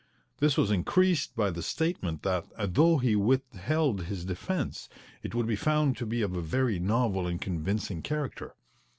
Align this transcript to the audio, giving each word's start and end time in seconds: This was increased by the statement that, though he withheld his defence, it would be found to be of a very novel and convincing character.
This 0.39 0.57
was 0.57 0.71
increased 0.71 1.35
by 1.35 1.51
the 1.51 1.61
statement 1.61 2.23
that, 2.23 2.47
though 2.73 2.97
he 2.97 3.15
withheld 3.15 4.05
his 4.05 4.25
defence, 4.25 4.89
it 5.21 5.35
would 5.35 5.45
be 5.45 5.55
found 5.55 5.95
to 5.97 6.07
be 6.07 6.23
of 6.23 6.33
a 6.35 6.41
very 6.41 6.79
novel 6.79 7.27
and 7.27 7.39
convincing 7.39 8.01
character. 8.01 8.55